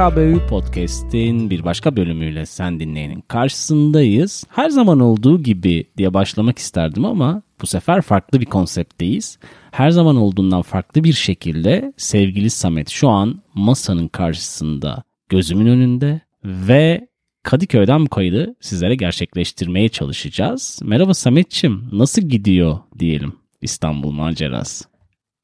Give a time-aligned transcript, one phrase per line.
[0.00, 4.44] KBU Podcast'in bir başka bölümüyle sen dinleyenin karşısındayız.
[4.48, 9.38] Her zaman olduğu gibi diye başlamak isterdim ama bu sefer farklı bir konseptteyiz.
[9.70, 17.08] Her zaman olduğundan farklı bir şekilde sevgili Samet şu an masanın karşısında gözümün önünde ve
[17.42, 20.80] Kadıköy'den bu kaydı sizlere gerçekleştirmeye çalışacağız.
[20.82, 23.32] Merhaba Sametçim, nasıl gidiyor diyelim
[23.62, 24.84] İstanbul macerası?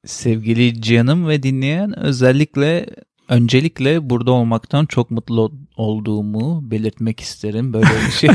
[0.04, 2.86] Sevgili canım ve dinleyen özellikle
[3.28, 7.72] öncelikle burada olmaktan çok mutlu olduğumu belirtmek isterim.
[7.72, 8.30] Böyle bir şey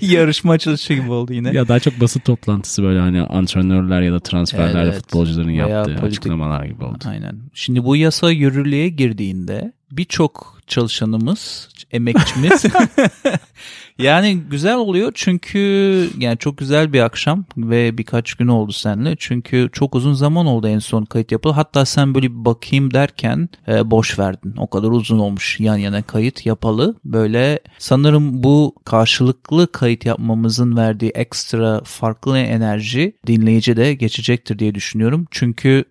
[0.16, 1.50] yarışma açılışı gibi oldu yine.
[1.52, 6.04] Ya daha çok basın toplantısı böyle hani antrenörler ya da transferlerle Evet, futbolcuların yaptığı politik-
[6.06, 6.98] açıklamalar gibi oldu.
[7.08, 7.38] Aynen.
[7.54, 12.64] Şimdi bu yasa yürürlüğe girdiğinde birçok çalışanımız, emekçimiz
[14.02, 15.58] yani güzel oluyor çünkü
[16.18, 19.16] yani çok güzel bir akşam ve birkaç gün oldu seninle.
[19.18, 21.54] Çünkü çok uzun zaman oldu en son kayıt yapıldı.
[21.54, 24.54] Hatta sen böyle bir bakayım derken e, boş verdin.
[24.56, 26.96] O kadar uzun olmuş yan yana kayıt yapalı.
[27.04, 35.26] Böyle sanırım bu karşılıklı kayıt yapmamızın verdiği ekstra farklı enerji dinleyici de geçecektir diye düşünüyorum.
[35.30, 35.84] Çünkü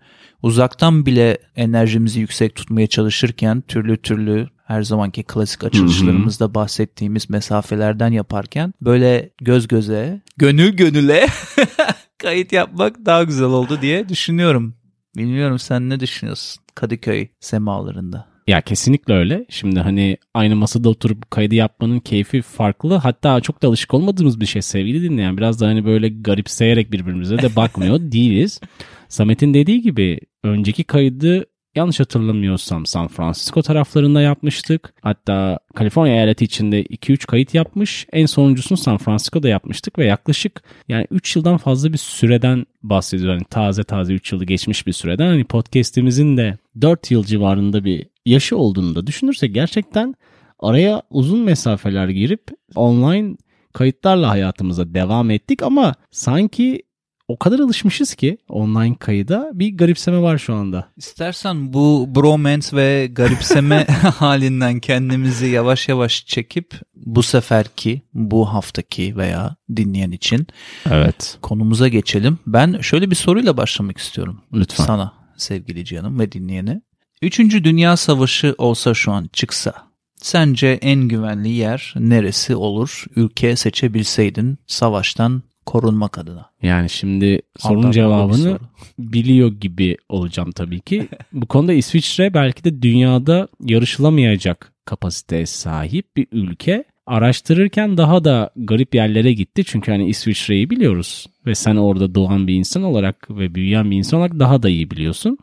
[0.44, 8.73] uzaktan bile enerjimizi yüksek tutmaya çalışırken türlü türlü her zamanki klasik açılışlarımızda bahsettiğimiz mesafelerden yaparken
[8.81, 11.26] böyle göz göze, gönül gönüle
[12.17, 14.76] kayıt yapmak daha güzel oldu diye düşünüyorum.
[15.17, 18.26] Bilmiyorum sen ne düşünüyorsun Kadıköy semalarında?
[18.48, 19.45] Ya kesinlikle öyle.
[19.50, 22.95] Şimdi hani aynı masada oturup kaydı yapmanın keyfi farklı.
[22.95, 25.38] Hatta çok da alışık olmadığımız bir şey sevgili dinleyen.
[25.38, 28.59] Biraz da hani böyle garipseyerek birbirimize de bakmıyor değiliz.
[29.08, 31.45] Samet'in dediği gibi önceki kaydı
[31.76, 34.94] yanlış hatırlamıyorsam San Francisco taraflarında yapmıştık.
[35.02, 38.08] Hatta Kaliforniya eyaleti içinde 2-3 kayıt yapmış.
[38.14, 43.40] En sonuncusunu San Francisco'da yapmıştık ve yaklaşık yani 3 yıldan fazla bir süreden bahsediyoruz.
[43.40, 45.28] Hani taze taze 3 yılı geçmiş bir süreden.
[45.28, 50.16] Hani podcast'imizin de 4 yıl civarında bir yaşı olduğunu da düşünürsek gerçekten
[50.60, 52.44] araya uzun mesafeler girip
[52.76, 53.36] online
[53.74, 56.84] kayıtlarla hayatımıza devam ettik ama sanki
[57.30, 60.92] o kadar alışmışız ki online kayıda bir garipseme var şu anda.
[60.98, 63.86] İstersen bu bromance ve garipseme
[64.16, 70.48] halinden kendimizi yavaş yavaş çekip bu seferki, bu haftaki veya dinleyen için
[70.92, 71.38] Evet.
[71.42, 72.39] konumuza geçelim.
[72.48, 74.42] Ben şöyle bir soruyla başlamak istiyorum.
[74.54, 74.84] Lütfen.
[74.86, 76.82] Sana sevgili canım ve dinleyene.
[77.22, 79.73] Üçüncü Dünya Savaşı olsa şu an çıksa
[80.22, 83.06] sence en güvenli yer neresi olur?
[83.16, 86.46] Ülke seçebilseydin savaştan korunmak adına.
[86.62, 88.60] Yani şimdi sorunun cevabını soru.
[89.00, 91.08] biliyor gibi olacağım tabii ki.
[91.34, 96.84] Bu konuda İsviçre belki de dünyada yarışılamayacak kapasiteye sahip bir ülke.
[97.06, 99.64] Araştırırken daha da garip yerlere gitti.
[99.66, 101.26] Çünkü hani İsviçre'yi biliyoruz.
[101.46, 104.92] Ve sen orada doğan bir insan olarak ve büyüyen bir insan olarak daha da iyi
[104.92, 105.38] biliyorsun.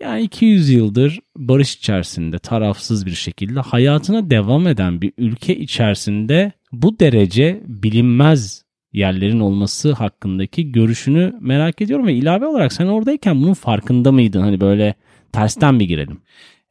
[0.00, 6.98] Yani 200 yıldır barış içerisinde tarafsız bir şekilde hayatına devam eden bir ülke içerisinde bu
[7.00, 8.61] derece bilinmez
[8.92, 14.42] yerlerin olması hakkındaki görüşünü merak ediyorum ve ilave olarak sen oradayken bunun farkında mıydın?
[14.42, 14.94] Hani böyle
[15.32, 16.20] tersten bir girelim.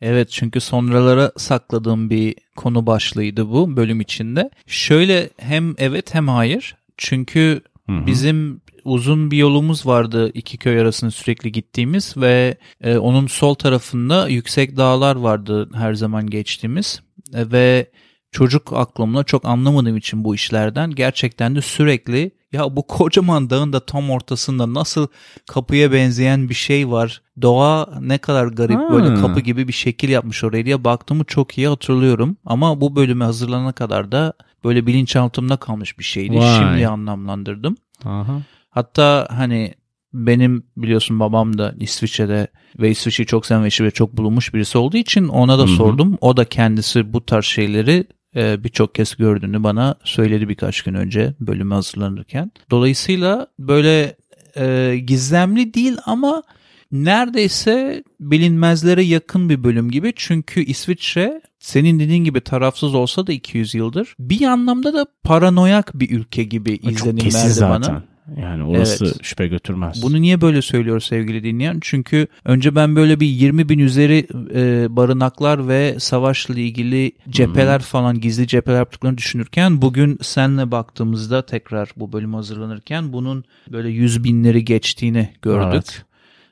[0.01, 4.49] Evet çünkü sonralara sakladığım bir konu başlığıydı bu bölüm içinde.
[4.67, 6.75] Şöyle hem evet hem hayır.
[6.97, 8.05] Çünkü Hı hı.
[8.05, 14.27] bizim uzun bir yolumuz vardı iki köy arasında sürekli gittiğimiz ve e, onun sol tarafında
[14.27, 17.01] yüksek dağlar vardı her zaman geçtiğimiz
[17.33, 17.85] E, ve
[18.31, 23.85] çocuk aklımla çok anlamadığım için bu işlerden gerçekten de sürekli ya bu kocaman dağın da
[23.85, 25.07] tam ortasında nasıl
[25.47, 27.21] kapıya benzeyen bir şey var.
[27.41, 28.89] Doğa ne kadar garip Ha.
[28.91, 32.37] böyle kapı gibi bir şekil yapmış oraya diye baktığımı çok iyi hatırlıyorum.
[32.45, 36.37] Ama bu bölüme hazırlanana kadar da böyle bilinçaltımda kalmış bir şeydi.
[36.37, 36.57] Vay.
[36.57, 37.77] Şimdi anlamlandırdım.
[38.05, 38.41] Aha.
[38.69, 39.73] Hatta hani
[40.13, 42.47] benim biliyorsun babam da İsviçre'de
[42.79, 45.71] ve İsviçre'yi çok seven ve çok bulunmuş birisi olduğu için ona da Hı hı.
[45.71, 46.17] sordum.
[46.21, 51.33] O da kendisi bu tarz şeyleri e, birçok kez gördüğünü bana söyledi birkaç gün önce
[51.39, 52.51] bölüme hazırlanırken.
[52.71, 54.15] Dolayısıyla böyle
[54.57, 56.43] e, gizemli değil ama
[56.91, 60.13] neredeyse bilinmezlere yakın bir bölüm gibi.
[60.15, 66.09] Çünkü İsviçre senin dediğin gibi tarafsız olsa da 200 yıldır bir anlamda da paranoyak bir
[66.09, 67.81] ülke gibi Çok izlenim kesin verdi zaten.
[67.81, 68.03] bana.
[68.37, 69.23] Yani orası Evet.
[69.23, 70.01] şüphe götürmez.
[70.01, 71.77] Bunu niye böyle söylüyor sevgili dinleyen?
[71.81, 78.19] Çünkü önce ben böyle bir 20 bin üzeri e, barınaklar ve savaşla ilgili cepheler falan
[78.21, 84.65] gizli cepheler yaptıklarını düşünürken bugün senle baktığımızda tekrar bu bölüm hazırlanırken bunun böyle yüz binleri
[84.65, 85.71] geçtiğini gördük.
[85.71, 86.05] Evet.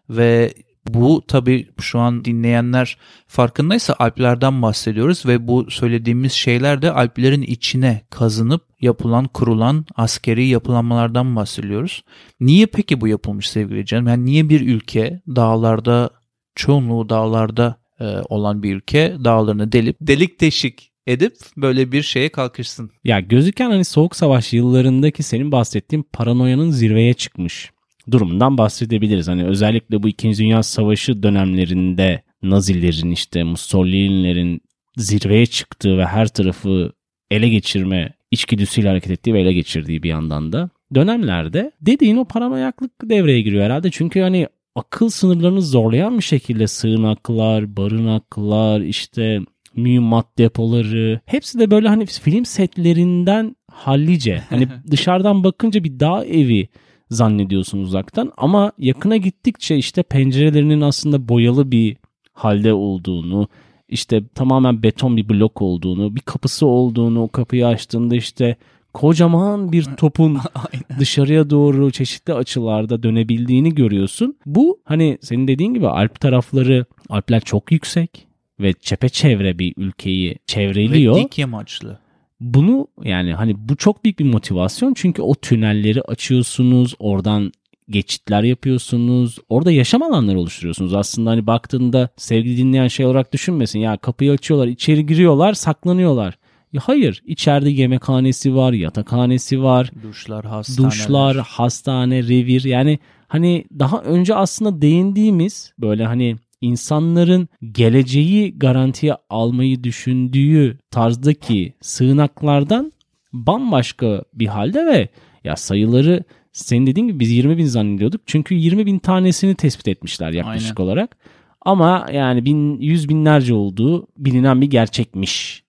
[0.10, 0.54] Ve
[0.94, 2.98] bu tabii şu an dinleyenler
[3.28, 11.36] farkındaysa Alplerden bahsediyoruz ve bu söylediğimiz şeyler de Alplerin içine kazınıp yapılan, kurulan askeri yapılanmalardan
[11.36, 12.04] bahsediyoruz.
[12.40, 14.08] Niye peki bu yapılmış sevgili canım?
[14.08, 16.10] Yani niye bir ülke dağlarda,
[16.56, 22.92] çoğunluğu dağlarda e, olan bir ülke dağlarını delip delik deşik edip böyle bir şeye kalkışsın.
[23.04, 27.72] Ya gözüken hani soğuk savaş yıllarındaki senin bahsettiğin paranoyanın zirveye çıkmış
[28.12, 29.28] durumundan bahsedebiliriz.
[29.28, 30.38] Hani özellikle bu 2.
[30.38, 34.62] Dünya Savaşı dönemlerinde Nazilerin işte Mussolini'lerin
[34.98, 36.92] zirveye çıktığı ve her tarafı
[37.32, 42.92] ele geçirme içgüdüsüyle hareket ettiği ve ele geçirdiği bir yandan da dönemlerde dediğin o paranoyaklık
[43.04, 43.92] devreye giriyor herhalde.
[43.92, 49.40] Çünkü hani akıl sınırlarını zorlayan bir şekilde sığınaklar, barınaklar, işte
[49.76, 54.44] mühimmat depoları hepsi de böyle hani film setlerinden hallice.
[54.50, 56.68] Hani dışarıdan bakınca bir dağ evi
[57.10, 61.98] zannediyorsun uzaktan ama yakına gittikçe işte pencerelerinin aslında boyalı bir
[62.34, 63.48] halde olduğunu,
[63.90, 68.56] işte tamamen beton bir blok olduğunu, bir kapısı olduğunu, o kapıyı açtığında işte
[68.94, 70.38] kocaman bir topun
[71.00, 74.38] dışarıya doğru çeşitli açılarda dönebildiğini görüyorsun.
[74.46, 78.28] Bu hani senin dediğin gibi Alp tarafları, Alpler çok yüksek
[78.60, 81.16] ve çepeçevre bir ülkeyi çevreliyor.
[81.16, 82.00] Ve dik yamaçlı.
[82.40, 87.52] Bunu yani hani bu çok büyük bir motivasyon çünkü o tünelleri açıyorsunuz, oradan
[87.90, 89.38] geçitler yapıyorsunuz.
[89.50, 90.94] Orada yaşam alanları oluşturuyorsunuz.
[90.94, 93.80] Aslında hani baktığında sevgili dinleyen şey olarak düşünmesin.
[93.80, 96.38] Ya kapıyı açıyorlar, içeri giriyorlar, saklanıyorlar.
[96.74, 99.92] Ya hayır, içeride yemekhanesi var, yatakhanesi var.
[100.04, 100.92] Duşlar, hastaneler.
[100.92, 102.64] Duşlar, hastane, revir.
[102.64, 112.94] Yani hani daha önce aslında değindiğimiz böyle hani insanların geleceği garantiye almayı düşündüğü tarzdaki sığınaklardan
[113.34, 115.10] bambaşka bir halde ve
[115.44, 118.22] ya sayıları senin dediğin gibi biz 20 bin zannediyorduk.
[118.26, 120.90] Çünkü 20 bin tanesini tespit etmişler yaklaşık Aynen.
[120.90, 121.18] olarak.
[121.62, 125.64] Ama yani bin, yüz binlerce olduğu bilinen bir gerçekmiş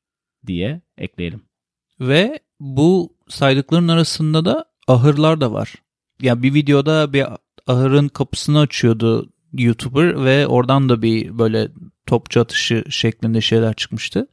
[0.46, 1.42] diye ekleyelim.
[2.00, 5.74] Ve bu saydıkların arasında da ahırlar da var.
[6.22, 7.26] Ya yani bir videoda bir
[7.66, 11.68] ahırın kapısını açıyordu YouTuber ve oradan da bir böyle
[12.06, 14.26] topçu atışı şeklinde şeyler çıkmıştı.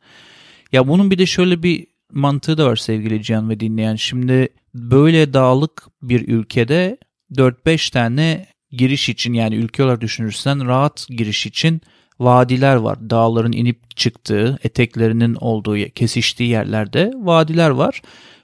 [0.71, 3.95] Ya bunun bir de şöyle bir mantığı da var sevgili Cihan ve dinleyen.
[3.95, 6.97] Şimdi böyle dağlık bir ülkede
[7.31, 11.81] 4-5 tane giriş için yani ülke olarak düşünürsen rahat giriş için
[12.19, 13.09] vadiler var.
[13.09, 18.01] Dağların inip çıktığı, eteklerinin olduğu, kesiştiği yerlerde vadiler var.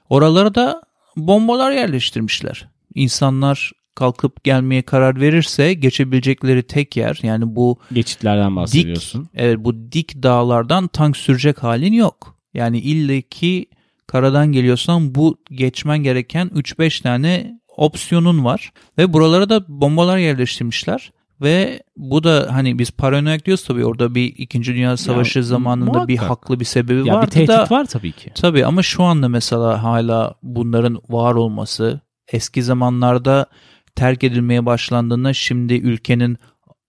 [0.08, 0.82] Oralara da
[1.16, 2.68] bombalar yerleştirmişler.
[2.94, 9.24] İnsanlar kalkıp gelmeye karar verirse geçebilecekleri tek yer yani bu geçitlerden bahsediyorsun.
[9.24, 12.36] Dik, evet bu dik dağlardan tank sürecek halin yok.
[12.54, 13.66] Yani illeki
[14.06, 21.12] karadan geliyorsan bu geçmen gereken 3-5 tane opsiyonun var ve buralara da bombalar yerleştirmişler.
[21.40, 24.62] Ve bu da hani biz paranoyak diyoruz tabii orada bir 2.
[24.62, 26.08] Dünya Savaşı ya, zamanında muhakkak.
[26.08, 27.66] bir haklı bir sebebi ya vardı bir tehdit da.
[27.70, 28.32] var tabii ki.
[28.34, 32.00] Tabii ama şu anda mesela hala bunların var olması
[32.32, 33.46] eski zamanlarda
[33.96, 36.38] terk edilmeye başlandığında şimdi ülkenin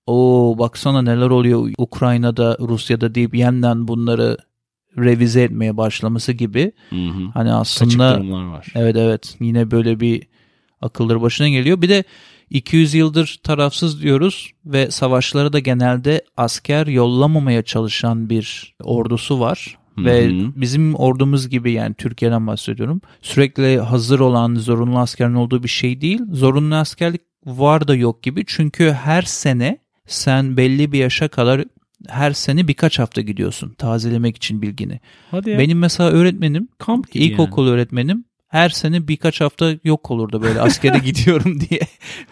[0.08, 4.38] o baksana neler oluyor Ukrayna'da Rusya'da deyip yeniden bunları
[4.98, 6.72] revize etmeye başlaması gibi.
[6.90, 7.30] Hı hı.
[7.34, 8.20] Hani aslında
[8.52, 8.68] var.
[8.76, 10.28] Evet evet yine böyle bir
[10.82, 11.82] akılları başına geliyor.
[11.82, 12.04] Bir de
[12.50, 19.78] 200 yıldır tarafsız diyoruz ve savaşlara da genelde asker yollamamaya çalışan bir ordusu var.
[19.96, 20.06] Hı-hı.
[20.06, 23.02] Ve bizim ordumuz gibi yani Türkiye'den bahsediyorum.
[23.22, 26.22] Sürekli hazır olan zorunlu askerin olduğu bir şey değil.
[26.32, 28.44] Zorunlu askerlik var da yok gibi.
[28.48, 31.64] Çünkü her sene sen belli bir yaşa kadar
[32.08, 35.00] her sene birkaç hafta gidiyorsun tazelemek için bilgini.
[35.32, 35.60] Hadi ya.
[35.60, 37.74] Benim mesela öğretmenim, kamp ilkokul yani.
[37.74, 38.26] öğretmenim
[38.70, 41.80] sene birkaç hafta yok olurdu böyle askere gidiyorum diye.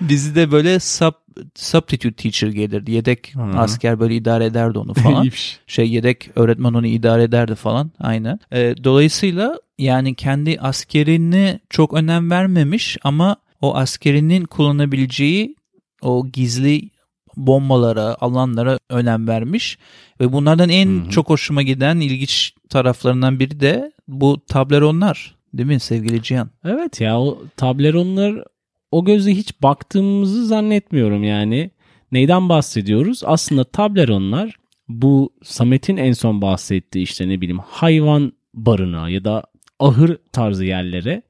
[0.02, 1.14] Bizi de böyle sub,
[1.56, 2.92] substitute teacher gelirdi.
[2.92, 3.60] Yedek Hı-hı.
[3.60, 5.30] asker böyle idare ederdi onu falan.
[5.68, 7.92] şey yedek öğretmen onu idare ederdi falan.
[8.00, 8.40] Aynen.
[8.52, 15.56] E, dolayısıyla yani kendi askerini çok önem vermemiş ama o askerinin kullanabileceği
[16.02, 16.90] o gizli
[17.38, 19.78] bombalara, alanlara önem vermiş.
[20.20, 21.10] Ve bunlardan en Hı-hı.
[21.10, 25.36] çok hoşuma giden ilginç taraflarından biri de bu tableronlar.
[25.54, 26.50] Değil mi sevgili Cihan?
[26.66, 28.44] Evet ya o tableronlar
[28.92, 31.72] o gözle hiç baktığımızı zannetmiyorum yani.
[32.12, 33.22] Neyden bahsediyoruz?
[33.26, 34.56] Aslında tableronlar
[34.88, 39.44] bu Samet'in en son bahsettiği işte ne bileyim hayvan barınağı ya da
[39.80, 41.22] ahır tarzı yerlere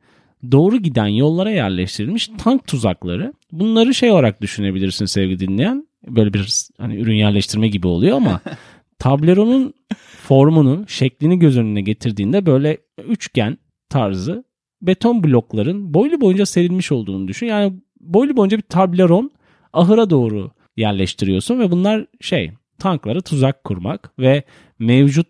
[0.51, 3.33] doğru giden yollara yerleştirilmiş tank tuzakları.
[3.51, 5.87] Bunları şey olarak düşünebilirsin sevgili dinleyen.
[6.07, 8.41] Böyle bir hani ürün yerleştirme gibi oluyor ama
[8.99, 9.73] tableronun
[10.21, 12.77] formunu, şeklini göz önüne getirdiğinde böyle
[13.07, 13.57] üçgen
[13.93, 14.43] tarzı
[14.81, 17.47] beton blokların boylu boyunca serilmiş olduğunu düşün.
[17.47, 19.31] Yani boylu boyunca bir tableron
[19.73, 24.43] ahıra doğru yerleştiriyorsun ve bunlar şey tanklara tuzak kurmak ve
[24.79, 25.27] mevcut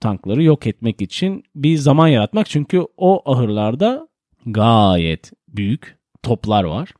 [0.00, 2.46] tankları yok etmek için bir zaman yaratmak.
[2.48, 4.08] Çünkü o ahırlarda
[4.46, 6.90] gayet büyük toplar var.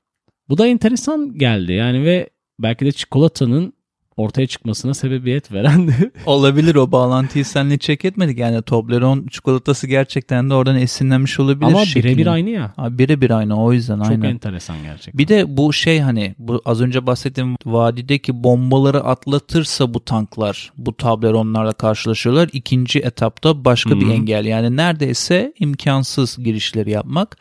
[0.49, 3.73] Bu da enteresan geldi yani ve belki de çikolatanın
[4.17, 5.93] ortaya çıkmasına sebebiyet veren de
[6.27, 8.39] Olabilir o bağlantıyı seninle check etmedik.
[8.39, 11.67] Yani Toblerone çikolatası gerçekten de oradan esinlenmiş olabilir.
[11.67, 12.75] ama birebir aynı ya.
[12.79, 14.31] Birebir aynı o yüzden Çok aynen.
[14.31, 15.19] enteresan gerçekten.
[15.19, 20.97] Bir de bu şey hani bu az önce bahsettiğim vadideki bombaları atlatırsa bu tanklar bu
[20.97, 22.51] tableronlarla karşılaşıyorlar.
[22.53, 24.13] İkinci etapta başka bir Hı hı.
[24.13, 27.37] engel yani neredeyse imkansız girişleri yapmak.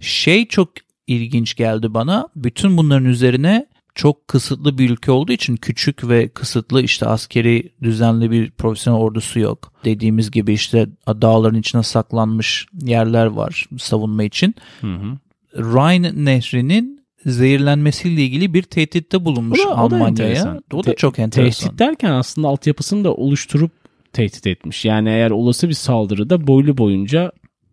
[0.00, 0.68] Şey çok
[1.06, 2.28] ilginç geldi bana.
[2.36, 8.30] Bütün bunların üzerine çok kısıtlı bir ülke olduğu için küçük ve kısıtlı işte askeri düzenli
[8.30, 9.72] bir profesyonel ordusu yok.
[9.84, 14.54] Dediğimiz gibi işte dağların içine saklanmış yerler var savunma için.
[14.80, 15.18] Hı hı.
[15.56, 20.60] Rhine nehrinin zehirlenmesiyle ilgili bir tehditte bulunmuş O da- o da Almanya'ya.
[20.72, 21.66] O da Te- çok enteresan.
[21.68, 23.70] Tehdit derken aslında altyapısını da oluşturup
[24.12, 24.84] tehdit etmiş.
[24.84, 27.32] Yani eğer olası bir saldırıda boylu boyunca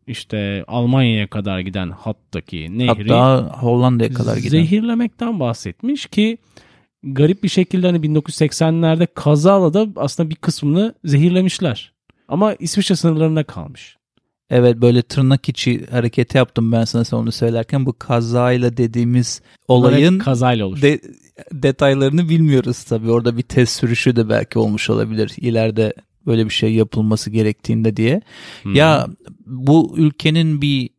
[0.09, 4.49] işte Almanya'ya kadar giden hattaki nehri Hatta Hollanda'ya kadar giden.
[4.49, 6.37] zehirlemekten bahsetmiş ki
[7.03, 11.93] garip bir şekilde hani 1980'lerde kazala da aslında bir kısmını zehirlemişler.
[12.27, 13.97] Ama İsviçre sınırlarına kalmış.
[14.49, 20.19] Evet böyle tırnak içi hareketi yaptım ben sana sen onu söylerken bu kazayla dediğimiz olayın
[20.19, 20.87] kazayla oluştu.
[20.87, 21.01] de-
[21.53, 23.11] detaylarını bilmiyoruz tabii.
[23.11, 25.31] Orada bir test sürüşü de belki olmuş olabilir.
[25.37, 25.93] İleride
[26.29, 28.21] böyle bir şey yapılması gerektiğinde diye.
[28.63, 28.69] Hı.
[28.69, 29.07] Ya
[29.45, 30.89] bu ülkenin bir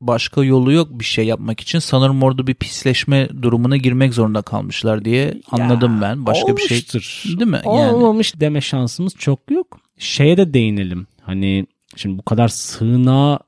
[0.00, 1.78] başka yolu yok bir şey yapmak için.
[1.78, 6.26] Sanırım orada bir pisleşme durumuna girmek zorunda kalmışlar diye anladım ben.
[6.26, 7.24] Başka bir şey Olmuştur.
[7.26, 7.60] değil mi?
[7.64, 9.80] Yani Olmamış deme şansımız çok yok.
[9.98, 11.06] Şeye de değinelim.
[11.22, 13.38] Hani şimdi bu kadar sığınağı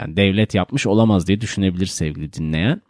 [0.00, 2.82] yani devlet yapmış olamaz diye düşünebilir sevgili dinleyen.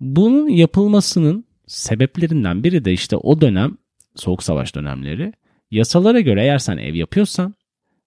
[0.00, 3.76] Bunun yapılmasının sebeplerinden biri de işte o dönem
[4.16, 5.32] Soğuk Savaş dönemleri.
[5.74, 7.54] Yasalara göre eğer sen ev yapıyorsan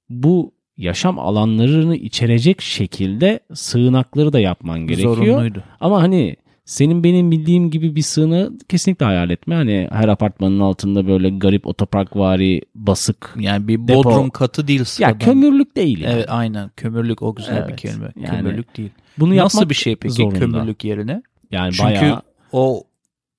[0.10, 5.16] bu yaşam alanlarını içerecek şekilde sığınakları da yapman gerekiyor.
[5.16, 5.64] zorunluydu.
[5.80, 9.56] Ama hani senin benim bildiğim gibi bir sığınağı kesinlikle hayal etme.
[9.56, 13.36] Hani her apartmanın altında böyle garip otoparkvari basık.
[13.40, 15.20] Yani bir Depo- bodrum katı değil Ya sıradan.
[15.20, 16.14] kömürlük değil yani.
[16.14, 18.12] Evet aynen kömürlük o güzel bir Evet, kelime.
[18.16, 18.90] yani kömürlük değil.
[19.18, 20.40] Bunu Nasıl bir şey peki zorunda.
[20.40, 21.22] kömürlük yerine?
[21.52, 22.22] Yani Çünkü bayağı
[22.52, 22.84] o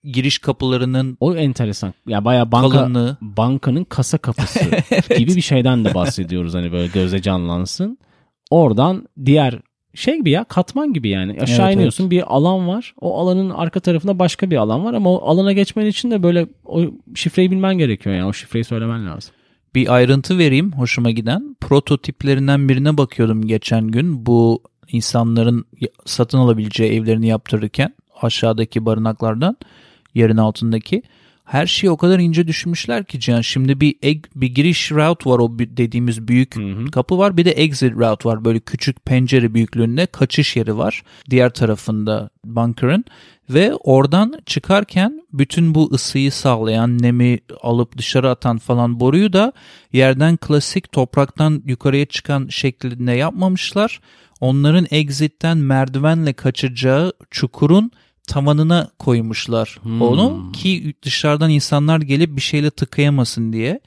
[0.04, 1.94] giriş kapılarının o enteresan.
[2.06, 4.60] Ya bayağı banka kalınlığı bankanın kasa kapısı
[5.18, 7.98] gibi bir şeyden de bahsediyoruz hani böyle göze canlansın.
[8.50, 9.60] Oradan diğer
[9.94, 12.94] şey gibi ya katman gibi yani aşağı Evet, iniyorsun bir alan var.
[13.00, 16.46] O alanın arka tarafında başka bir alan var ama o alana geçmen için de böyle
[16.64, 16.80] o
[17.14, 19.34] şifreyi bilmen gerekiyor yani o şifreyi söylemen lazım.
[19.74, 21.56] bir ayrıntı vereyim hoşuma giden.
[21.60, 24.26] Prototiplerinden birine bakıyordum geçen gün.
[24.26, 25.64] Bu insanların
[26.04, 29.56] satın alabileceği evlerini yaptırırken aşağıdaki barınaklardan
[30.18, 31.02] yerin altındaki
[31.48, 33.40] her şeyi o kadar ince düşünmüşler ki Can.
[33.40, 36.90] Şimdi bir egg, bir giriş route var o dediğimiz büyük Hı hı.
[36.90, 37.36] kapı var.
[37.36, 38.44] Bir de exit route var.
[38.44, 41.02] Böyle küçük pencere büyüklüğünde kaçış yeri var.
[41.30, 43.04] Diğer tarafında bunker'ın
[43.50, 49.52] ve oradan çıkarken bütün bu ısıyı sağlayan, nemi alıp dışarı atan falan boruyu da
[49.92, 54.00] yerden klasik topraktan yukarıya çıkan şeklinde yapmamışlar.
[54.40, 57.90] Onların exit'ten merdivenle kaçacağı çukurun
[58.28, 60.02] tavanına koymuşlar Hmm.
[60.02, 63.80] onu ki dışarıdan insanlar gelip bir şeyle tıkayamasın diye.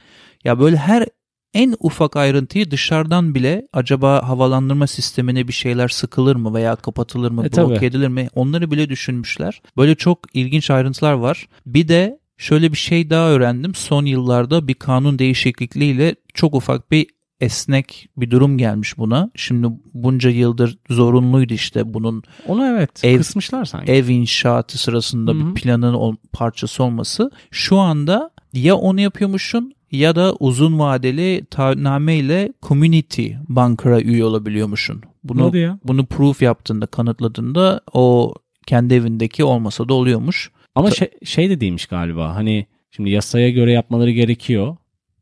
[0.43, 1.05] Ya böyle her
[1.53, 7.45] en ufak ayrıntıyı dışarıdan bile acaba havalandırma sistemine bir şeyler sıkılır mı veya kapatılır mı,
[7.45, 7.69] E, tabii.
[7.73, 8.27] blok edilir mi?
[8.35, 9.61] Onları bile düşünmüşler.
[9.77, 11.47] Böyle çok ilginç ayrıntılar var.
[11.65, 13.75] Bir de şöyle bir şey daha öğrendim.
[13.75, 17.07] Son yıllarda bir kanun değişikliğiyle çok ufak bir
[17.41, 19.31] esnek bir durum gelmiş buna.
[19.35, 23.91] Şimdi bunca yıldır zorunluydu işte bunun Onu evet Ev- kısmışlar sanki.
[23.91, 25.49] ev inşaatı sırasında Hı hı.
[25.49, 27.31] bir planın ol- parçası olması.
[27.51, 35.01] Şu anda ya onu yapıyormuşsun ya da uzun vadeli taahhütname ile community bunker'a üye olabiliyormuşsun.
[35.23, 35.79] Bunu ya.
[35.83, 38.33] bunu proof yaptığında, kanıtladığında o
[38.67, 40.51] kendi evindeki olmasa da oluyormuş.
[40.75, 44.75] Ama Ta- şey, şey de değilmiş galiba hani şimdi yasaya göre yapmaları gerekiyor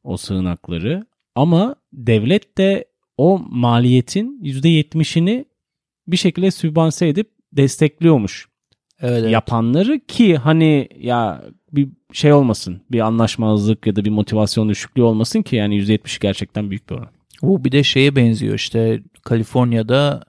[0.03, 1.05] o sığınakları
[1.35, 2.85] ama devlet de
[3.17, 5.45] o maliyetin %70'ini
[6.07, 8.49] bir şekilde sübvanse edip destekliyormuş
[9.01, 9.31] Evet, evet.
[9.31, 15.41] yapanları ki hani ya bir şey olmasın bir anlaşmazlık ya da bir motivasyon düşüklüğü olmasın
[15.41, 17.09] ki yani %70 gerçekten büyük bir oran.
[17.41, 20.23] Bu bir de şeye benziyor işte Kaliforniya'da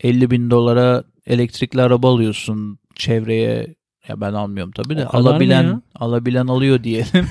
[0.00, 3.74] 50 bin dolara elektrikli araba alıyorsun çevreye
[4.08, 7.26] ya ben almıyorum tabii de alabilen alabilen alıyor diyelim.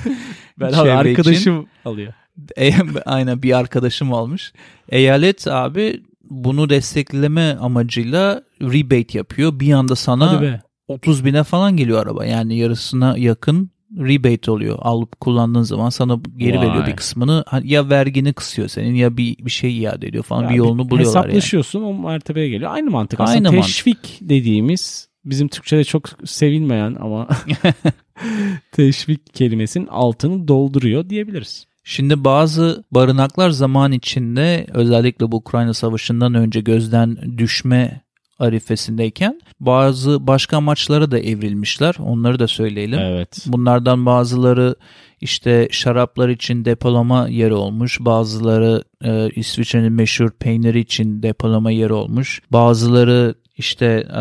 [0.60, 0.88] Ben abi için.
[0.88, 2.12] arkadaşım alıyor.
[3.06, 4.52] Aynen bir arkadaşım almış.
[4.88, 9.60] Eyalet abi bunu destekleme amacıyla rebate yapıyor.
[9.60, 10.60] Bir anda sana be.
[10.88, 12.24] 30 bine falan geliyor araba.
[12.24, 14.78] Yani yarısına yakın rebate oluyor.
[14.80, 16.68] Alıp kullandığın zaman sana geri Vay.
[16.68, 17.44] veriyor bir kısmını.
[17.62, 20.42] Ya vergini kısıyor senin ya bir, bir şey iade ediyor falan.
[20.42, 21.26] Ya bir yolunu buluyorlar yani.
[21.26, 22.74] Hesaplaşıyorsun o mertebeye geliyor.
[22.74, 23.36] Aynı mantık aslında.
[23.36, 23.64] Aynı mantık.
[23.64, 27.28] Teşvik dediğimiz bizim Türkçe'de çok sevilmeyen ama
[28.72, 31.66] teşvik kelimesinin altını dolduruyor diyebiliriz.
[31.84, 38.00] Şimdi bazı barınaklar zaman içinde özellikle bu Ukrayna Savaşı'ndan önce gözden düşme
[38.38, 41.94] arifesindeyken bazı başka amaçlara da evrilmişler.
[41.98, 42.98] Onları da söyleyelim.
[42.98, 43.44] Evet.
[43.46, 44.74] Bunlardan bazıları
[45.20, 47.98] işte şaraplar için depolama yeri olmuş.
[48.00, 52.40] Bazıları e, İsviçre'nin meşhur peyniri için depolama yeri olmuş.
[52.50, 54.20] Bazıları işte e,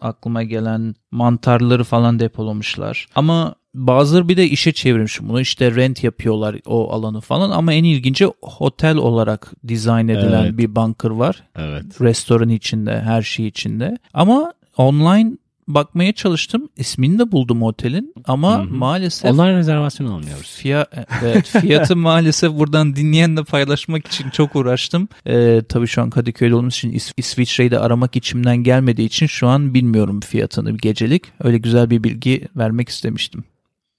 [0.00, 3.06] aklıma gelen mantarları falan depolamışlar.
[3.14, 3.54] Ama
[3.86, 5.40] bazıları bir de işe çevirmiş bunu.
[5.40, 8.26] İşte rent yapıyorlar o alanı falan ama en ilginci
[8.60, 10.58] otel olarak dizayn edilen Evet.
[10.58, 11.42] bir bunker var.
[11.56, 12.00] Evet.
[12.00, 13.98] Restoran içinde, her şey içinde.
[14.14, 15.32] Ama online
[15.68, 16.68] bakmaya çalıştım.
[16.76, 18.74] İsmini de buldum otelin ama Hı hı.
[18.74, 20.58] maalesef Online rezervasyon almıyoruz.
[20.62, 20.86] Fiya-
[21.22, 25.08] evet, fiyatı maalesef buradan dinleyenle paylaşmak için çok uğraştım.
[25.26, 29.48] Ee, tabii şu an Kadıköy'de olduğumuz için İs- İsviçre'yi de aramak içimden gelmediği için şu
[29.48, 31.22] an bilmiyorum fiyatını gecelik.
[31.44, 33.44] Öyle güzel bir bilgi vermek istemiştim.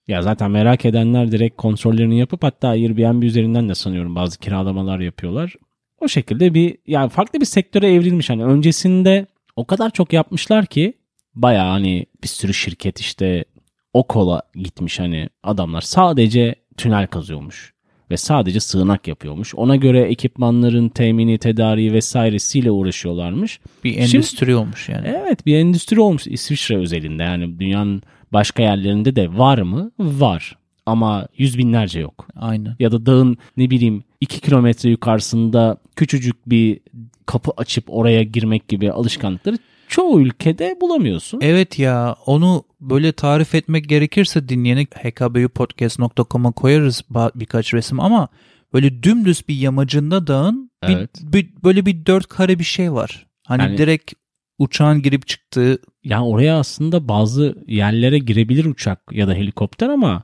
[0.10, 5.54] Ya zaten merak edenler direkt kontrollerini yapıp hatta Airbnb üzerinden de sanıyorum bazı kiralamalar yapıyorlar.
[6.00, 8.30] O şekilde bir yani farklı bir sektöre evrilmiş.
[8.30, 10.94] Hani öncesinde o kadar çok yapmışlar ki
[11.36, 13.46] baya hani bir sürü şirket işte
[13.94, 17.74] o kola gitmiş hani adamlar sadece tünel kazıyormuş
[18.12, 19.56] ve sadece sığınak yapıyormuş.
[19.56, 23.60] Ona göre ekipmanların temini, tedariği vesairesiyle uğraşıyorlarmış.
[23.84, 25.08] Bir Şimdi- endüstri olmuş yani.
[25.08, 29.92] Evet bir endüstri olmuş İsviçre özelinde yani dünyanın başka yerlerinde de var mı?
[30.00, 32.28] Var ama yüz binlerce yok.
[32.36, 32.76] Aynen.
[32.80, 36.80] Ya da dağın ne bileyim iki kilometre yukarısında küçücük bir
[37.26, 39.58] kapı açıp oraya girmek gibi alışkanlıkları
[39.88, 41.40] çoğu ülkede bulamıyorsun.
[41.44, 47.04] Evet ya onu böyle tarif etmek gerekirse dinleyene hkbupodcast.com'a koyarız
[47.36, 48.28] birkaç resim ama
[48.74, 51.10] böyle dümdüz bir yamacında dağın bir- Evet.
[51.24, 53.26] bir, böyle bir dört kare bir şey var.
[53.48, 54.14] Hani Yani- direkt
[54.60, 60.24] uçağın girip çıktığı Yani oraya aslında bazı yerlere girebilir uçak ya da helikopter ama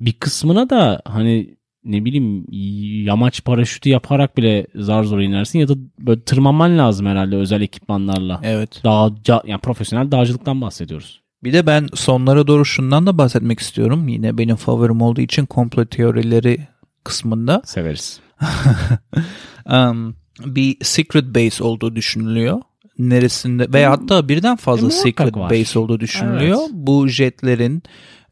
[0.00, 2.46] bir kısmına da hani ne bileyim
[3.06, 8.40] yamaç paraşütü yaparak bile zar zor inersin ya da böyle tırmanman lazım herhalde özel ekipmanlarla.
[8.44, 8.80] evet.
[8.84, 11.20] Dağca, yani profesyonel dağcılıktan bahsediyoruz.
[11.44, 14.08] Bir de ben sonlara doğru şundan da bahsetmek istiyorum.
[14.08, 16.68] Yine benim favorim olduğu için komplo teorileri
[17.04, 17.62] kısmında.
[17.64, 18.20] Severiz.
[19.72, 22.62] Um, bir secret base olduğu düşünülüyor.
[22.98, 25.50] Neresinde veya hatta birden fazla E, secret var.
[25.50, 26.58] base olduğu düşünülüyor.
[26.60, 26.70] Evet.
[26.72, 27.82] Bu jetlerin,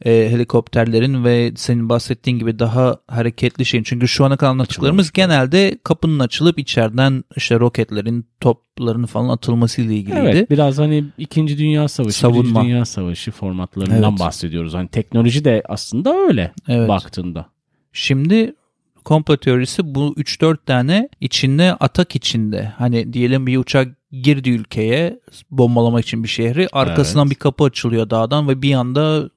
[0.05, 3.85] e, helikopterlerin ve senin bahsettiğin gibi daha hareketli şeyin.
[3.85, 10.21] Çünkü şu ana kadar anlattıklarımız genelde kapının açılıp içeriden işte roketlerin, topların falan atılmasıyla ilgiliydi.
[10.21, 11.59] Evet biraz hani 2.
[11.59, 12.61] Dünya Savaşı, Savunma.
[12.63, 12.69] 1.
[12.69, 14.21] Dünya Savaşı formatlarından Evet.
[14.21, 14.75] bahsediyoruz.
[14.75, 16.89] Hani teknoloji de aslında öyle Evet.
[16.89, 17.47] baktığında.
[17.93, 18.55] Şimdi
[19.05, 22.73] komplo teorisi bu 3-4 tane içinde atak içinde.
[22.79, 26.69] Hani diyelim bir uçak girdi ülkeye bombalamak için bir şehri.
[26.73, 27.31] Arkasından Evet.
[27.31, 29.31] bir kapı açılıyor dağdan ve bir anda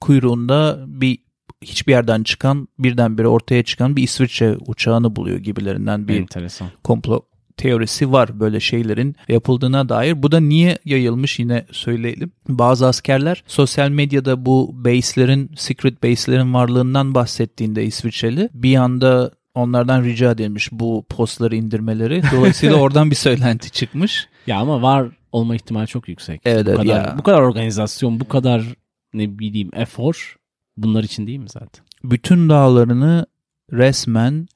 [0.00, 1.18] kuyruğunda bir
[1.62, 6.68] hiçbir yerden çıkan birdenbire ortaya çıkan bir İsviçre uçağını buluyor gibilerinden bir Enteresan.
[6.84, 7.22] komplo
[7.60, 10.22] teorisi var böyle şeylerin yapıldığına dair.
[10.22, 12.32] Bu da niye yayılmış yine söyleyelim.
[12.48, 20.30] Bazı askerler sosyal medyada bu base'lerin, secret base'lerin varlığından bahsettiğinde İsviçreli bir anda onlardan rica
[20.30, 22.22] edilmiş bu postları indirmeleri.
[22.36, 24.28] Dolayısıyla oradan bir söylenti çıkmış.
[24.46, 26.40] Ya ama var olma ihtimali çok yüksek.
[26.44, 27.14] Evet, bu kadar ya.
[27.18, 28.64] bu kadar organizasyon, bu kadar
[29.14, 30.36] ne bileyim efor
[30.76, 31.84] bunlar için değil mi zaten?
[32.04, 33.26] Bütün dağlarını
[33.72, 34.48] resmen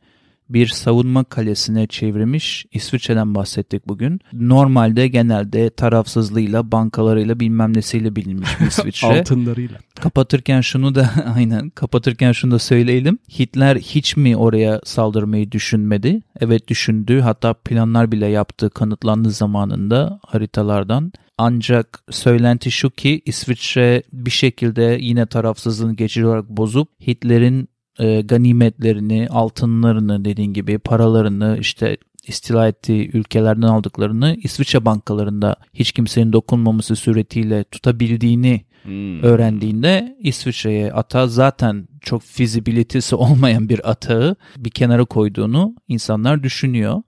[0.48, 2.66] bir savunma kalesine çevirmiş.
[2.72, 4.20] İsviçre'den bahsettik bugün.
[4.32, 9.20] Normalde genelde tarafsızlığıyla, bankalarıyla bilmem nesiyle bilinmiş bir İsviçre.
[9.20, 9.78] Altınlarıyla.
[10.00, 13.18] Kapatırken şunu da aynen kapatırken şunu da söyleyelim.
[13.38, 16.22] Hitler hiç mi oraya saldırmayı düşünmedi?
[16.40, 17.20] Evet düşündü.
[17.20, 21.12] Hatta planlar bile yaptığı kanıtlandı zamanında haritalardan.
[21.38, 29.28] Ancak söylenti şu ki İsviçre bir şekilde yine tarafsızlığını geçici olarak bozup Hitler'in e, ganimetlerini,
[29.30, 37.64] altınlarını dediğin gibi paralarını işte istila ettiği ülkelerden aldıklarını İsviçre bankalarında hiç kimsenin dokunmaması suretiyle
[37.64, 39.22] tutabildiğini Hmm.
[39.22, 47.02] öğrendiğinde İsviçre'ye ata zaten çok fizibilitesi olmayan bir atağı bir kenara koyduğunu insanlar düşünüyor.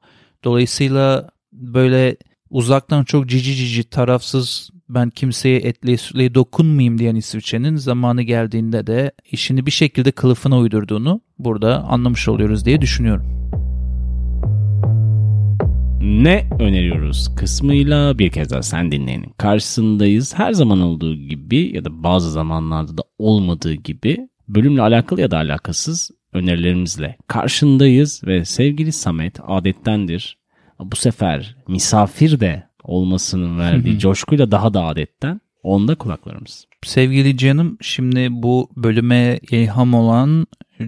[0.44, 2.16] Dolayısıyla böyle
[2.50, 9.12] uzaktan çok cici cici tarafsız ben kimseye etliye sütleye dokunmayayım diyen İsviçre'nin zamanı geldiğinde de
[9.32, 13.36] işini bir şekilde kılıfına uydurduğunu burada anlamış oluyoruz diye düşünüyorum.
[16.02, 20.38] Ne öneriyoruz kısmıyla bir kez daha sen dinleyenin karşısındayız.
[20.38, 25.36] Her zaman olduğu gibi ya da bazı zamanlarda da olmadığı gibi bölümle alakalı ya da
[25.36, 30.38] alakasız önerilerimizle karşındayız ve sevgili Samet adettendir.
[30.80, 36.66] Bu sefer misafir de olmasının verdiği coşkuyla daha da adetten Onda kulaklarımız.
[36.82, 40.46] Sevgili canım şimdi bu bölüme ilham olan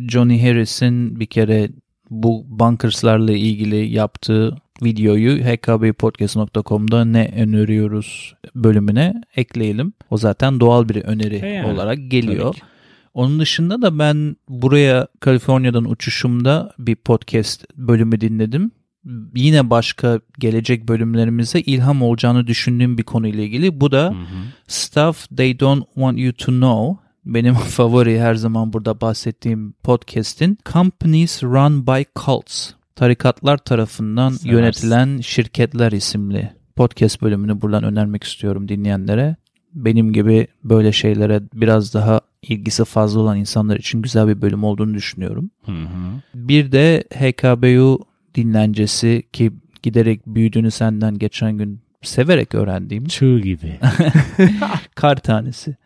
[0.09, 1.70] Johnny Harris'in bir kere
[2.11, 9.92] bu bunkerslarla ilgili yaptığı videoyu hkbpodcast.com'da ne öneriyoruz bölümüne ekleyelim.
[10.11, 12.57] O zaten doğal bir öneri yani, olarak geliyor.
[13.14, 18.70] Onun dışında da ben buraya Kaliforniya'dan uçuşumda bir podcast bölümü dinledim.
[19.34, 23.80] Yine başka gelecek bölümlerimize ilham olacağını düşündüğüm bir konuyla ilgili.
[23.80, 24.44] Bu da Hı hı.
[24.68, 27.04] Stuff They Don't Want You To Know.
[27.24, 32.70] Benim favori her zaman burada bahsettiğim podcast'in Companies Run By Cults.
[32.96, 34.50] Tarikatlar tarafından Seversin.
[34.50, 39.37] yönetilen şirketler isimli podcast bölümünü buradan önermek istiyorum dinleyenlere.
[39.74, 44.94] Benim gibi böyle şeylere biraz daha ilgisi fazla olan insanlar için güzel bir bölüm olduğunu
[44.94, 45.50] düşünüyorum.
[45.66, 46.20] Hı hı.
[46.34, 48.04] Bir de HKBU
[48.38, 53.79] dinlencesi ki giderek büyüdüğünü senden geçen gün severek öğrendiğim Çığ gibi.
[54.94, 55.77] kar tanesi.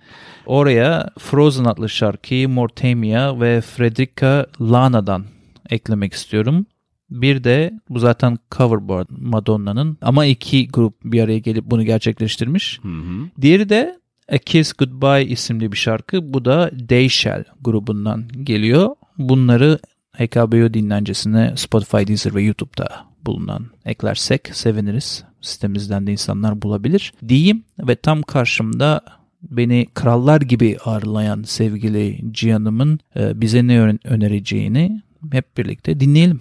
[0.46, 5.24] Oraya Frozen adlı şarkıyı Mortemia ve Frederica Lana'dan
[5.70, 6.66] eklemek istiyorum.
[7.10, 12.80] Bir de bu zaten cover board Madonna'nın ama iki grup bir araya gelip bunu gerçekleştirmiş.
[12.82, 13.30] Hı hı.
[13.40, 14.00] Diğeri de
[14.32, 16.32] A Kiss Goodbye isimli bir şarkı.
[16.32, 18.90] Bu da Dayshell grubundan geliyor.
[19.18, 19.78] Bunları
[20.16, 22.88] HKBO dinlencesine Spotify, Deezer ve YouTube'da
[23.26, 25.24] bulunan eklersek seviniriz.
[25.40, 27.12] Sitemizden de insanlar bulabilir.
[27.28, 29.00] Diyeyim ve tam karşımda
[29.42, 36.40] beni krallar gibi ağırlayan sevgili Cihan'ımın e, bize ne ön- önereceğini hep birlikte dinleyelim.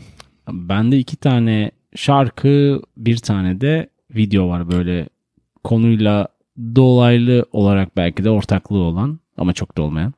[0.51, 5.09] Bende iki tane şarkı, bir tane de video var böyle
[5.63, 6.27] konuyla
[6.75, 10.13] dolaylı olarak belki de ortaklığı olan ama çok da olmayan.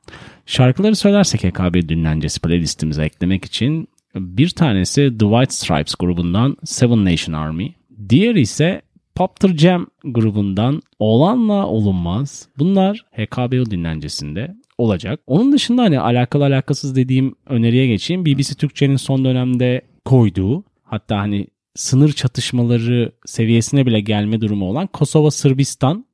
[0.46, 7.34] Şarkıları söylersek EKB dinlencesi playlistimize eklemek için bir tanesi The White Stripes grubundan Seven Nation
[7.34, 7.74] Army.
[8.08, 8.82] Diğeri ise
[9.14, 12.48] Popter Jam grubundan Olanla Olunmaz.
[12.58, 15.20] Bunlar HKBO dinlencesinde olacak.
[15.26, 18.26] Onun dışında hani alakalı alakasız dediğim öneriye geçeyim.
[18.26, 25.30] BBC Türkçe'nin son dönemde koyduğu hatta hani sınır çatışmaları seviyesine bile gelme durumu olan Kosova
[25.30, 26.06] Sırbistan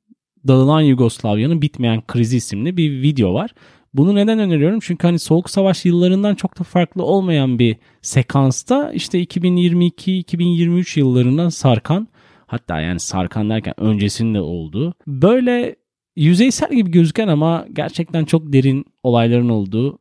[0.47, 3.51] dağılan Yugoslavya'nın bitmeyen krizi isimli bir video var.
[3.93, 4.79] Bunu neden öneriyorum?
[4.79, 12.07] Çünkü hani Soğuk Savaş yıllarından çok da farklı olmayan bir sekansta işte 2022-2023 yıllarından sarkan
[12.47, 15.75] hatta yani sarkan derken öncesinde olduğu böyle
[16.15, 19.99] yüzeysel gibi gözüken ama gerçekten çok derin olayların olduğu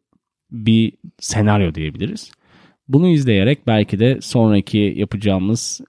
[0.51, 2.31] bir senaryo diyebiliriz.
[2.89, 5.81] Bunu izleyerek belki de sonraki yapacağımız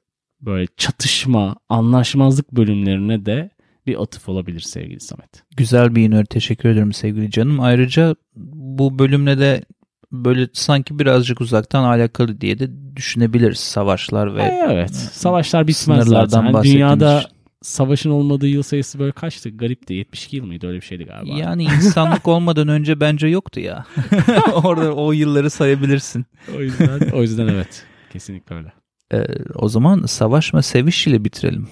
[0.41, 3.49] böyle çatışma, anlaşmazlık bölümlerine de
[3.87, 5.43] bir atıf olabilir sevgili Samet.
[5.57, 6.25] Güzel bir öneri.
[6.25, 7.59] Teşekkür ederim sevgili canım.
[7.59, 9.63] Ayrıca bu bölümle de
[10.11, 14.95] böyle sanki birazcık uzaktan alakalı diye de düşünebiliriz savaşlar ve E, evet.
[14.95, 16.53] Savaşlar bitmez zaten.
[16.53, 17.23] bahsettiğimiz Dünyada
[17.61, 19.49] savaşın olmadığı yıl sayısı böyle kaçtı?
[19.49, 19.93] Garipti.
[19.93, 20.67] 72 yıl mıydı?
[20.67, 21.37] Öyle bir şeydi galiba.
[21.37, 23.85] Yani insanlık olmadan önce bence yoktu ya.
[24.63, 26.25] Orada o yılları sayabilirsin.
[26.57, 27.83] O yüzden o yüzden evet.
[28.13, 28.73] Kesinlikle öyle.
[29.13, 31.67] Ee, o zaman savaşma seviş ile bitirelim.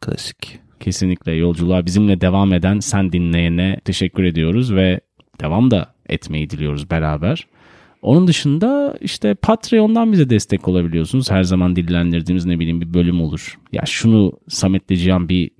[0.00, 0.63] Klasik.
[0.84, 5.00] Kesinlikle yolculuğa bizimle devam eden sen dinleyene teşekkür ediyoruz ve
[5.40, 7.46] devam da etmeyi diliyoruz beraber.
[8.02, 11.30] Onun dışında işte Patreon'dan bize destek olabiliyorsunuz.
[11.30, 13.58] Her zaman dillendirdiğimiz ne bileyim bir bölüm olur.
[13.72, 15.50] Ya şunu Samet'le Cihan bir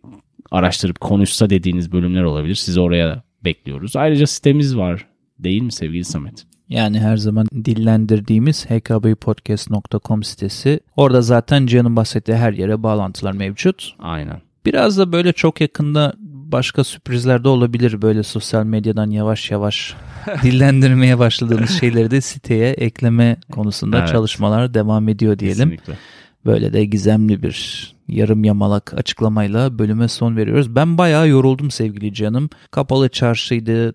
[0.50, 2.54] araştırıp konuşsa dediğiniz bölümler olabilir.
[2.54, 3.96] Sizi oraya bekliyoruz.
[3.96, 5.06] Ayrıca sitemiz var.
[5.38, 6.46] Değil mi sevgili Samet?
[6.68, 10.80] Yani her zaman dillendirdiğimiz hkbpodcast.com sitesi.
[10.96, 13.94] Orada zaten Cihan'ın bahsettiği her yere bağlantılar mevcut.
[13.98, 14.40] Aynen.
[14.66, 16.12] Biraz da böyle çok yakında
[16.52, 18.02] başka sürprizler de olabilir.
[18.02, 19.94] Böyle sosyal medyadan yavaş yavaş
[20.42, 24.08] dillendirmeye başladığımız şeyleri de siteye ekleme konusunda Evet.
[24.08, 25.70] çalışmalar devam ediyor diyelim.
[25.70, 25.98] Kesinlikle.
[26.46, 30.74] Böyle de gizemli bir yarım yamalak açıklamayla bölüme son veriyoruz.
[30.76, 32.50] Ben bayağı yoruldum sevgili canım.
[32.70, 33.94] Kapalı çarşıydı,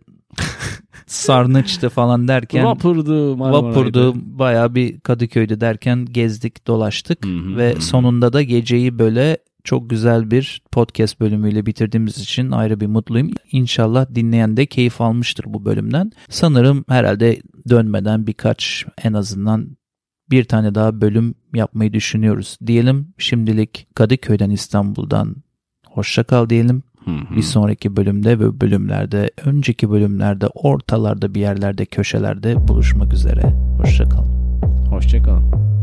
[1.07, 3.67] sarnıçtı falan derken Vapurdu, Marmaray'dı.
[3.69, 7.81] vapurdu bayağı bir Kadıköy'de derken gezdik dolaştık Hı hı, ve hı.
[7.81, 9.37] sonunda da geceyi böyle
[9.69, 13.31] çok güzel bir podcast bölümüyle bitirdiğimiz için ayrı bir mutluyum.
[13.51, 16.11] İnşallah dinleyen de keyif almıştır bu bölümden.
[16.29, 19.77] Sanırım herhalde dönmeden birkaç en azından
[20.31, 22.57] bir tane daha bölüm yapmayı düşünüyoruz.
[22.67, 25.35] Diyelim şimdilik Kadıköy'den İstanbul'dan
[25.87, 26.83] hoşça kal diyelim.
[27.05, 27.35] Hı hı.
[27.35, 33.53] Bir sonraki bölümde ve bölümlerde, önceki bölümlerde, ortalarda bir yerlerde, köşelerde buluşmak üzere.
[33.77, 34.05] Hoşça.
[34.89, 35.78] Hoşçakalın.